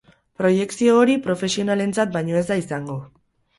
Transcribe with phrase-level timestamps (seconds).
[0.41, 2.99] Proiekzio hori profesionalentzat baino ez da izango.